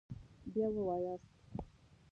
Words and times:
بیا 0.53 0.67
ووایاست 0.75 1.31